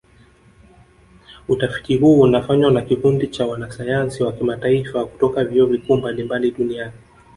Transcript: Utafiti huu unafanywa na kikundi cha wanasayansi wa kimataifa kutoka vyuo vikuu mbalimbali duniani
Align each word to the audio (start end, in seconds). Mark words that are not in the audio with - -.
Utafiti 1.47 1.97
huu 1.97 2.19
unafanywa 2.21 2.71
na 2.71 2.81
kikundi 2.81 3.27
cha 3.27 3.45
wanasayansi 3.45 4.23
wa 4.23 4.31
kimataifa 4.33 5.05
kutoka 5.05 5.43
vyuo 5.43 5.65
vikuu 5.65 5.97
mbalimbali 5.97 6.51
duniani 6.51 6.93